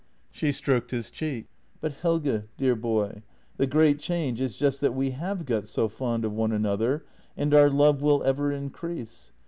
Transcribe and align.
"She 0.31 0.51
stroked 0.51 0.89
his 0.89 1.11
cheek:" 1.11 1.45
But, 1.79 1.91
Helge, 1.93 2.45
dear 2.57 2.75
boy, 2.75 3.21
the 3.57 3.67
great 3.67 3.99
change 3.99 4.41
is 4.41 4.57
just 4.57 4.81
that 4.81 4.95
we 4.95 5.11
have 5.11 5.45
got 5.45 5.67
so 5.67 5.87
fond 5.87 6.25
of 6.25 6.33
one 6.33 6.51
another, 6.51 7.05
and 7.37 7.53
our 7.53 7.69
love 7.69 8.01
will 8.01 8.23
ever 8.23 8.51
increase. 8.51 9.31